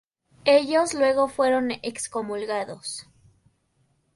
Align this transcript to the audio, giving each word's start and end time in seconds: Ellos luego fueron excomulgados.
Ellos 0.45 0.95
luego 0.95 1.27
fueron 1.27 1.69
excomulgados. 1.83 3.05